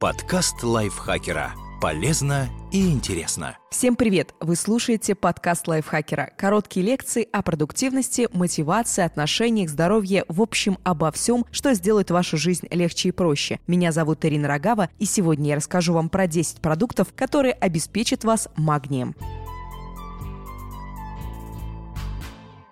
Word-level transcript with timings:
Подкаст 0.00 0.62
лайфхакера. 0.62 1.52
Полезно 1.78 2.48
и 2.72 2.90
интересно. 2.90 3.58
Всем 3.70 3.96
привет! 3.96 4.34
Вы 4.40 4.56
слушаете 4.56 5.14
подкаст 5.14 5.68
лайфхакера. 5.68 6.30
Короткие 6.38 6.86
лекции 6.86 7.28
о 7.30 7.42
продуктивности, 7.42 8.26
мотивации, 8.32 9.04
отношениях, 9.04 9.68
здоровье, 9.68 10.24
в 10.26 10.40
общем, 10.40 10.78
обо 10.84 11.12
всем, 11.12 11.44
что 11.50 11.74
сделает 11.74 12.10
вашу 12.10 12.38
жизнь 12.38 12.66
легче 12.70 13.10
и 13.10 13.12
проще. 13.12 13.60
Меня 13.66 13.92
зовут 13.92 14.24
Ирина 14.24 14.48
Рогава, 14.48 14.88
и 14.98 15.04
сегодня 15.04 15.50
я 15.50 15.56
расскажу 15.56 15.92
вам 15.92 16.08
про 16.08 16.26
10 16.26 16.62
продуктов, 16.62 17.12
которые 17.14 17.52
обеспечат 17.52 18.24
вас 18.24 18.48
магнием. 18.56 19.14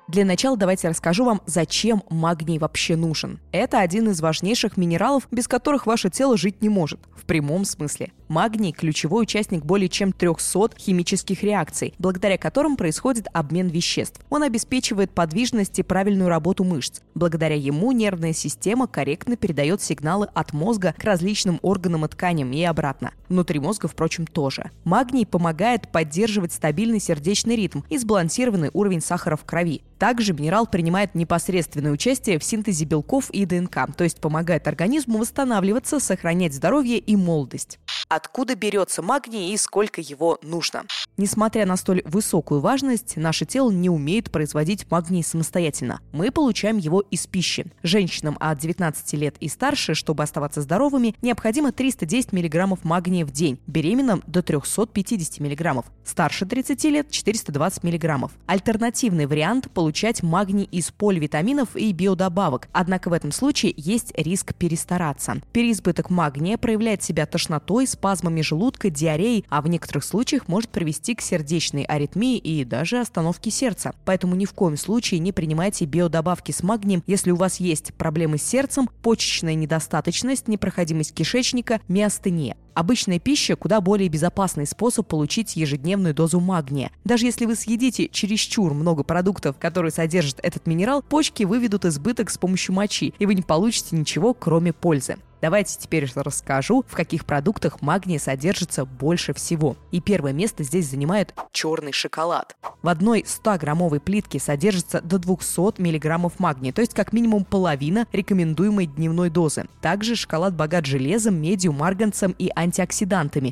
Для 0.08 0.24
начала 0.24 0.56
давайте 0.56 0.88
расскажу 0.88 1.26
вам, 1.26 1.42
зачем 1.44 2.02
магний 2.08 2.58
вообще 2.58 2.96
нужен. 2.96 3.40
Это 3.52 3.80
один 3.80 4.08
из 4.08 4.22
важнейших 4.22 4.78
минералов, 4.78 5.28
без 5.30 5.46
которых 5.46 5.86
ваше 5.86 6.08
тело 6.08 6.38
жить 6.38 6.62
не 6.62 6.70
может. 6.70 6.98
В 7.14 7.26
прямом 7.26 7.66
смысле. 7.66 8.12
Магний– 8.28 8.72
ключевой 8.78 9.22
участник 9.22 9.64
более 9.64 9.88
чем 9.88 10.12
300 10.12 10.72
химических 10.76 11.42
реакций, 11.42 11.94
благодаря 11.98 12.36
которым 12.36 12.76
происходит 12.76 13.26
обмен 13.32 13.68
веществ. 13.68 14.20
Он 14.28 14.42
обеспечивает 14.42 15.10
подвижность 15.10 15.78
и 15.78 15.82
правильную 15.82 16.28
работу 16.28 16.62
мышц. 16.62 17.00
Благодаря 17.14 17.56
ему 17.56 17.92
нервная 17.92 18.34
система 18.34 18.86
корректно 18.86 19.36
передает 19.36 19.80
сигналы 19.80 20.28
от 20.34 20.52
мозга 20.52 20.94
к 20.96 21.02
различным 21.04 21.58
органам 21.62 22.04
и 22.04 22.08
тканям 22.08 22.52
и 22.52 22.62
обратно. 22.62 23.12
Внутри 23.28 23.60
мозга, 23.60 23.88
впрочем, 23.88 24.26
тоже. 24.26 24.70
Магний 24.84 25.26
помогает 25.26 25.90
поддерживать 25.90 26.52
стабильный 26.52 27.00
сердечный 27.00 27.56
ритм 27.56 27.80
и 27.88 27.96
сбалансированный 27.96 28.70
уровень 28.74 29.00
сахара 29.00 29.36
в 29.36 29.44
крови. 29.44 29.82
Также 29.98 30.32
минерал 30.32 30.66
принимает 30.66 31.14
непосредственное 31.14 31.90
участие 31.90 32.38
в 32.38 32.44
синтезе 32.44 32.84
белков 32.84 33.30
и 33.30 33.44
ДНК, 33.44 33.88
то 33.96 34.04
есть 34.04 34.20
помогает 34.20 34.68
организму 34.68 35.18
восстанавливаться, 35.18 35.98
сохранять 35.98 36.54
здоровье 36.54 36.98
и 36.98 37.16
молодость. 37.16 37.78
Откуда 38.18 38.56
берется 38.56 39.00
магний 39.00 39.54
и 39.54 39.56
сколько 39.56 40.00
его 40.00 40.40
нужно? 40.42 40.82
Несмотря 41.16 41.66
на 41.66 41.76
столь 41.76 42.02
высокую 42.04 42.60
важность, 42.60 43.16
наше 43.16 43.44
тело 43.44 43.70
не 43.70 43.88
умеет 43.88 44.32
производить 44.32 44.90
магний 44.90 45.22
самостоятельно. 45.22 46.00
Мы 46.10 46.32
получаем 46.32 46.78
его 46.78 47.00
из 47.00 47.28
пищи. 47.28 47.66
Женщинам 47.84 48.36
от 48.40 48.58
19 48.58 49.12
лет 49.12 49.36
и 49.38 49.48
старше, 49.48 49.94
чтобы 49.94 50.24
оставаться 50.24 50.62
здоровыми, 50.62 51.14
необходимо 51.22 51.70
310 51.70 52.32
мг 52.32 52.78
магния 52.82 53.24
в 53.24 53.30
день, 53.30 53.60
беременным 53.68 54.24
до 54.26 54.42
350 54.42 55.38
мг, 55.38 55.84
старше 56.04 56.44
30 56.44 56.84
лет 56.86 57.10
420 57.12 57.84
мг. 57.84 58.30
Альтернативный 58.46 59.26
вариант– 59.26 59.70
получать 59.74 60.24
магний 60.24 60.64
из 60.64 60.90
поливитаминов 60.90 61.76
и 61.76 61.92
биодобавок, 61.92 62.66
однако 62.72 63.10
в 63.10 63.12
этом 63.12 63.30
случае 63.30 63.74
есть 63.76 64.12
риск 64.16 64.56
перестараться. 64.56 65.36
Переизбыток 65.52 66.10
магния 66.10 66.58
проявляет 66.58 67.04
себя 67.04 67.24
тошнотой, 67.26 67.86
спазмами 68.08 68.40
желудка, 68.40 68.88
диареей, 68.88 69.44
а 69.50 69.60
в 69.60 69.68
некоторых 69.68 70.02
случаях 70.02 70.48
может 70.48 70.70
привести 70.70 71.14
к 71.14 71.20
сердечной 71.20 71.82
аритмии 71.82 72.38
и 72.38 72.64
даже 72.64 73.00
остановке 73.00 73.50
сердца. 73.50 73.94
Поэтому 74.06 74.34
ни 74.34 74.46
в 74.46 74.54
коем 74.54 74.78
случае 74.78 75.20
не 75.20 75.30
принимайте 75.30 75.84
биодобавки 75.84 76.50
с 76.50 76.62
магнием, 76.62 77.02
если 77.06 77.32
у 77.32 77.36
вас 77.36 77.60
есть 77.60 77.92
проблемы 77.92 78.38
с 78.38 78.42
сердцем, 78.42 78.88
почечная 79.02 79.54
недостаточность, 79.54 80.48
непроходимость 80.48 81.12
кишечника, 81.12 81.82
миостения. 81.86 82.56
Обычная 82.78 83.18
пища– 83.18 83.56
куда 83.56 83.80
более 83.80 84.08
безопасный 84.08 84.64
способ 84.64 85.08
получить 85.08 85.56
ежедневную 85.56 86.14
дозу 86.14 86.38
магния. 86.38 86.92
Даже 87.04 87.26
если 87.26 87.44
вы 87.44 87.56
съедите 87.56 88.08
чересчур 88.08 88.72
много 88.72 89.02
продуктов, 89.02 89.56
которые 89.58 89.90
содержат 89.90 90.38
этот 90.44 90.68
минерал, 90.68 91.02
почки 91.02 91.42
выведут 91.42 91.84
избыток 91.86 92.30
с 92.30 92.38
помощью 92.38 92.76
мочи, 92.76 93.14
и 93.18 93.26
вы 93.26 93.34
не 93.34 93.42
получите 93.42 93.96
ничего, 93.96 94.32
кроме 94.32 94.72
пользы. 94.72 95.16
Давайте 95.40 95.78
теперь 95.78 96.10
расскажу, 96.16 96.84
в 96.88 96.96
каких 96.96 97.24
продуктах 97.24 97.80
магния 97.80 98.18
содержится 98.18 98.84
больше 98.84 99.32
всего. 99.32 99.76
И 99.92 100.00
первое 100.00 100.32
место 100.32 100.64
здесь 100.64 100.90
занимает 100.90 101.32
черный 101.52 101.92
шоколад. 101.92 102.56
В 102.82 102.88
одной 102.88 103.22
100-граммовой 103.22 104.00
плитке 104.00 104.40
содержится 104.40 105.00
до 105.00 105.18
200 105.18 105.80
мг 105.80 106.32
магния, 106.38 106.72
то 106.72 106.80
есть 106.80 106.94
как 106.94 107.12
минимум 107.12 107.44
половина 107.44 108.06
рекомендуемой 108.12 108.86
дневной 108.86 109.30
дозы. 109.30 109.66
Также 109.80 110.16
шоколад 110.16 110.54
богат 110.56 110.86
железом, 110.86 111.40
медью, 111.40 111.72
марганцем 111.72 112.34
и 112.36 112.50
антиоксидантами, 112.54 112.67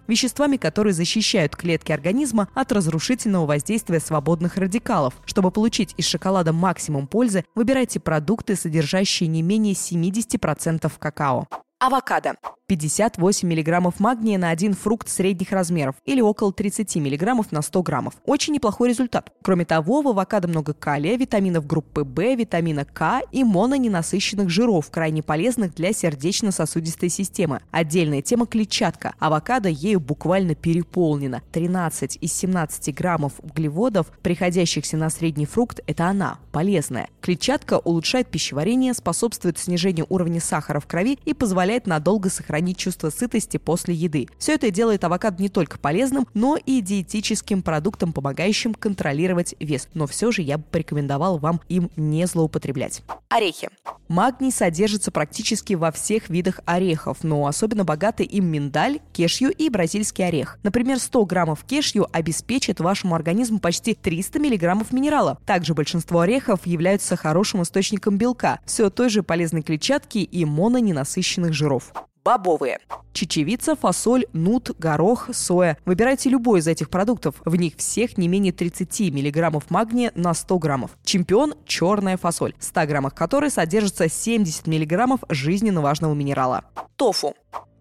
веществами, 0.07 0.57
которые 0.57 0.93
защищают 0.93 1.57
клетки 1.57 1.93
организма 1.93 2.49
от 2.55 2.73
разрушительного 2.73 3.47
воздействия 3.47 4.01
свободных 4.01 4.57
радикалов. 4.57 5.15
Чтобы 5.25 5.51
получить 5.51 5.95
из 5.97 6.07
шоколада 6.07 6.53
максимум 6.53 7.07
пользы, 7.07 7.45
выбирайте 7.55 8.01
продукты, 8.01 8.57
содержащие 8.57 9.29
не 9.29 9.43
менее 9.43 9.75
70% 9.75 10.91
какао. 10.99 11.47
Авокадо. 11.79 12.37
58 12.69 13.49
мг 13.49 13.93
магния 14.01 14.39
на 14.39 14.51
один 14.51 14.75
фрукт 14.75 15.09
средних 15.09 15.53
размеров 15.53 15.95
или 16.05 16.21
около 16.21 16.53
30 16.53 16.97
мг 16.97 17.45
на 17.53 17.63
100 17.63 17.83
граммов. 17.83 18.15
Очень 18.25 18.55
неплохой 18.55 18.89
результат. 18.89 19.31
Кроме 19.43 19.65
того, 19.65 20.03
в 20.03 20.09
авокадо 20.09 20.49
много 20.49 20.73
калия, 20.75 21.17
витаминов 21.17 21.65
группы 21.65 22.03
В, 22.03 22.35
витамина 22.35 22.85
К 22.85 23.21
и 23.31 23.45
мононенасыщенных 23.45 24.51
жиров, 24.51 24.91
крайне 24.91 25.23
полезных 25.23 25.77
для 25.77 25.93
сердечно-сосудистой 25.93 27.09
системы. 27.09 27.61
Отдельная 27.71 28.21
тема– 28.21 28.47
клетчатка. 28.49 29.15
Авокадо 29.21 29.69
ею 29.69 30.01
буквально 30.01 30.57
переполнена. 30.57 31.43
13 31.53 32.19
из 32.21 32.33
17 32.33 32.93
граммов 32.93 33.35
углеводов, 33.39 34.09
приходящихся 34.23 34.97
на 34.97 35.09
средний 35.11 35.47
фрукт, 35.47 35.79
это 35.87 36.07
она, 36.07 36.39
полезная. 36.51 37.09
Клетчатка 37.21 37.79
улучшает 37.79 38.27
пищеварение, 38.27 38.93
способствует 38.93 39.57
снижению 39.57 40.07
уровня 40.09 40.41
сахара 40.41 40.81
в 40.81 40.87
крови 40.87 41.21
и 41.25 41.33
позволяет 41.33 41.87
надолго 41.87 42.29
сохранить 42.29 42.56
сохранить 42.57 42.79
чувство 42.79 43.11
сытости 43.11 43.59
после 43.59 43.95
еды. 43.95 44.29
Все 44.39 44.55
это 44.55 44.71
делает 44.71 45.05
авокадо 45.05 45.43
не 45.43 45.51
только 45.51 45.79
полезным, 45.79 46.27
но 46.33 46.57
и 46.57 46.81
диетическим 46.81 47.61
продуктом, 47.61 48.15
помогающим 48.15 48.73
контролировать 48.73 49.55
вес. 49.61 49.89
Но 49.93 50.07
все 50.07 50.33
же 50.33 50.41
я 50.41 50.57
бы 50.57 50.65
порекомендовал 50.65 51.37
вам 51.37 51.61
им 51.69 51.91
не 51.97 52.27
злоупотреблять. 52.27 53.03
Орехи. 53.29 53.69
Магний 54.09 54.53
содержится 54.53 55.11
практически 55.11 55.75
во 55.75 55.91
всех 55.91 56.31
видах 56.31 56.61
орехов, 56.65 57.25
но 57.25 57.47
особенно 57.47 57.85
богаты 57.85 58.23
им 58.23 58.47
миндаль, 58.47 59.01
кешью 59.13 59.51
и 59.51 59.69
бразильский 59.69 60.27
орех. 60.27 60.59
Например, 60.63 60.99
100 60.99 61.25
граммов 61.27 61.65
кешью 61.65 62.07
обеспечит 62.13 62.81
вашему 62.81 63.15
организму 63.15 63.59
почти 63.59 63.95
300 63.95 64.39
миллиграммов 64.39 64.93
минерала. 64.93 65.39
Также 65.45 65.75
большинство 65.75 66.21
орехов 66.21 66.67
являются 66.67 67.17
хорошим 67.17 67.63
источником 67.63 68.17
белка, 68.17 68.61
все 68.65 68.89
той 68.89 69.11
же 69.11 69.23
полезной 69.23 69.63
клетчатки 69.63 70.19
и 70.19 70.45
мононенасыщенных 70.45 71.53
жиров 71.53 71.93
бобовые. 72.27 72.81
Чечевица, 73.13 73.77
фасоль, 73.77 74.27
нут, 74.33 74.73
горох, 74.81 75.29
соя. 75.33 75.79
Выбирайте 75.85 76.29
любой 76.29 76.59
из 76.59 76.67
этих 76.67 76.91
продуктов. 76.91 77.37
В 77.45 77.55
них 77.55 77.75
всех 77.77 78.19
не 78.19 78.27
менее 78.27 78.53
30 78.53 79.13
мг 79.13 79.63
магния 79.71 80.11
на 80.17 80.35
100 80.35 80.59
граммов. 80.59 80.91
Чемпион– 81.05 81.55
черная 81.67 82.17
фасоль, 82.17 82.55
в 82.59 82.65
100 82.65 82.87
граммах 82.87 83.15
которой 83.15 83.51
содержится 83.51 84.09
70 84.09 84.67
мг 84.67 85.19
жизненно 85.29 85.81
важного 85.81 86.15
минерала. 86.15 86.65
Тофу. 86.97 87.35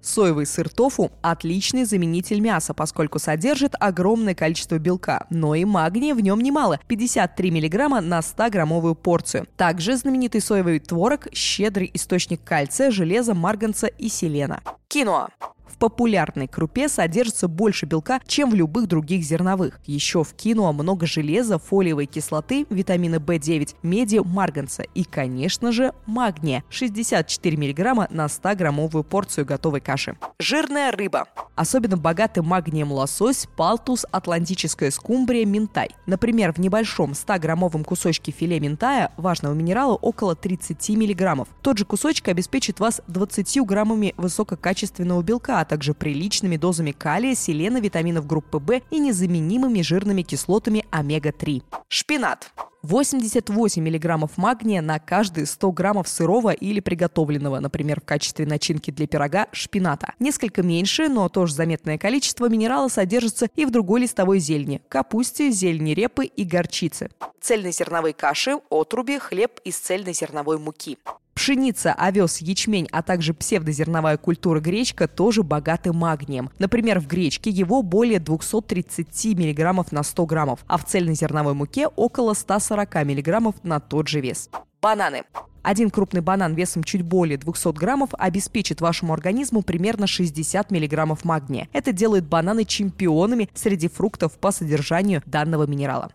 Соевый 0.05 0.45
сыр 0.45 0.69
тофу– 0.69 1.11
отличный 1.23 1.83
заменитель 1.83 2.39
мяса, 2.39 2.75
поскольку 2.75 3.17
содержит 3.17 3.73
огромное 3.79 4.35
количество 4.35 4.77
белка, 4.77 5.25
но 5.31 5.55
и 5.55 5.65
магния 5.65 6.13
в 6.13 6.21
нем 6.21 6.41
немало– 6.41 6.79
53 6.87 7.49
мг 7.49 8.01
на 8.01 8.19
100-граммовую 8.19 8.93
порцию. 8.93 9.47
Также 9.57 9.97
знаменитый 9.97 10.41
соевый 10.41 10.79
творог– 10.79 11.27
щедрый 11.33 11.89
источник 11.95 12.43
кальция, 12.43 12.91
железа, 12.91 13.33
марганца 13.33 13.87
и 13.87 14.07
селена. 14.07 14.61
Киноа. 14.87 15.29
В 15.75 15.77
популярной 15.77 16.47
крупе 16.47 16.87
содержится 16.87 17.49
больше 17.49 17.85
белка, 17.85 18.21
чем 18.25 18.49
в 18.49 18.53
любых 18.53 18.87
других 18.87 19.25
зерновых. 19.25 19.81
Еще 19.85 20.23
в 20.23 20.33
киноа 20.33 20.71
много 20.71 21.05
железа, 21.05 21.59
фолиевой 21.59 22.05
кислоты, 22.05 22.65
витамина 22.69 23.15
В9, 23.15 23.75
меди, 23.83 24.21
марганца 24.23 24.83
и, 24.83 25.03
конечно 25.03 25.73
же, 25.73 25.91
магния. 26.05 26.63
64 26.69 27.57
мг 27.57 28.07
на 28.09 28.27
100-граммовую 28.27 29.03
порцию 29.03 29.45
готовой 29.45 29.81
каши. 29.81 30.15
Жирная 30.39 30.93
рыба. 30.93 31.25
Особенно 31.55 31.97
богаты 31.97 32.41
магнием 32.41 32.93
лосось, 32.93 33.45
палтус, 33.57 34.05
атлантическая 34.11 34.91
скумбрия, 34.91 35.45
минтай. 35.45 35.89
Например, 36.05 36.53
в 36.53 36.57
небольшом 36.57 37.11
100-граммовом 37.11 37.83
кусочке 37.83 38.31
филе 38.31 38.61
минтая 38.61 39.11
важного 39.17 39.53
минерала 39.53 39.95
около 39.95 40.35
30 40.35 40.89
мг. 40.91 41.47
Тот 41.61 41.77
же 41.77 41.83
кусочек 41.83 42.29
обеспечит 42.29 42.79
вас 42.79 43.01
20 43.07 43.61
граммами 43.65 44.13
высококачественного 44.15 45.21
белка, 45.21 45.64
а 45.65 45.67
также 45.67 45.95
приличными 45.95 46.57
дозами 46.57 46.91
калия, 46.91 47.33
селена, 47.33 47.79
витаминов 47.79 48.27
группы 48.27 48.59
В 48.59 48.81
и 48.91 48.99
незаменимыми 48.99 49.81
жирными 49.81 50.21
кислотами 50.21 50.85
омега-3. 50.91 51.63
Шпинат. 51.87 52.51
88 52.83 53.81
мг 53.81 54.29
магния 54.37 54.83
на 54.83 54.99
каждые 54.99 55.47
100 55.47 55.71
граммов 55.71 56.07
сырого 56.07 56.51
или 56.51 56.81
приготовленного, 56.81 57.59
например, 57.59 57.99
в 57.99 58.05
качестве 58.05 58.45
начинки 58.45 58.91
для 58.91 59.07
пирога, 59.07 59.47
шпината. 59.53 60.13
Несколько 60.19 60.61
меньше, 60.61 61.09
но 61.09 61.27
тоже 61.27 61.55
заметное 61.55 61.97
количество 61.97 62.47
минерала 62.47 62.87
содержится 62.87 63.47
и 63.55 63.65
в 63.65 63.71
другой 63.71 64.01
листовой 64.01 64.37
зелени– 64.37 64.83
капусте, 64.87 65.49
зелени 65.49 65.95
репы 65.95 66.25
и 66.25 66.43
горчице. 66.43 67.09
Цельнозерновые 67.41 68.13
каши, 68.13 68.59
отруби, 68.69 69.17
хлеб 69.17 69.59
из 69.63 69.77
цельнозерновой 69.77 70.59
муки. 70.59 70.99
Пшеница, 71.35 71.93
овес, 71.93 72.37
ячмень, 72.37 72.87
а 72.91 73.03
также 73.03 73.33
псевдозерновая 73.33 74.17
культура 74.17 74.61
гречка 74.61 75.07
тоже 75.07 75.43
богаты 75.43 75.91
магнием. 75.91 76.49
Например, 76.59 76.99
в 76.99 77.07
гречке 77.07 77.49
его 77.49 77.83
более 77.83 78.19
230 78.19 79.25
мг 79.37 79.91
на 79.91 80.03
100 80.03 80.25
граммов, 80.25 80.59
а 80.67 80.77
в 80.77 80.85
цельнозерновой 80.85 81.53
муке 81.53 81.87
около 81.87 82.33
140 82.33 82.95
мг 82.95 83.53
на 83.63 83.79
тот 83.79 84.07
же 84.07 84.21
вес. 84.21 84.49
Бананы. 84.81 85.23
Один 85.61 85.89
крупный 85.89 86.21
банан 86.21 86.53
весом 86.53 86.83
чуть 86.83 87.01
более 87.01 87.37
200 87.37 87.73
граммов 87.73 88.11
обеспечит 88.13 88.81
вашему 88.81 89.13
организму 89.13 89.61
примерно 89.61 90.07
60 90.07 90.71
миллиграммов 90.71 91.25
магния. 91.25 91.67
Это 91.73 91.91
делает 91.91 92.25
бананы 92.25 92.65
чемпионами 92.65 93.49
среди 93.53 93.87
фруктов 93.89 94.37
по 94.37 94.51
содержанию 94.51 95.21
данного 95.25 95.65
минерала. 95.67 96.11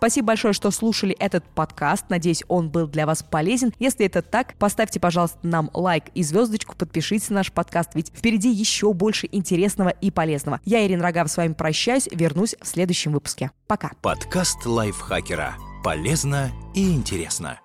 Спасибо 0.00 0.28
большое, 0.28 0.54
что 0.54 0.70
слушали 0.70 1.14
этот 1.18 1.44
подкаст. 1.44 2.06
Надеюсь, 2.08 2.42
он 2.48 2.70
был 2.70 2.86
для 2.86 3.04
вас 3.04 3.22
полезен. 3.22 3.74
Если 3.78 4.06
это 4.06 4.22
так, 4.22 4.54
поставьте, 4.54 4.98
пожалуйста, 4.98 5.38
нам 5.42 5.70
лайк 5.74 6.04
и 6.14 6.22
звездочку, 6.22 6.74
подпишитесь 6.74 7.28
на 7.28 7.36
наш 7.36 7.52
подкаст, 7.52 7.90
ведь 7.92 8.08
впереди 8.08 8.50
еще 8.50 8.94
больше 8.94 9.28
интересного 9.30 9.90
и 9.90 10.10
полезного. 10.10 10.58
Я, 10.64 10.86
Ирина 10.86 11.02
Рогав, 11.02 11.30
с 11.30 11.36
вами 11.36 11.52
прощаюсь. 11.52 12.08
Вернусь 12.10 12.56
в 12.62 12.66
следующем 12.66 13.12
выпуске. 13.12 13.50
Пока. 13.66 13.90
Подкаст 14.00 14.64
лайфхакера. 14.64 15.56
Полезно 15.84 16.50
и 16.74 16.94
интересно. 16.94 17.60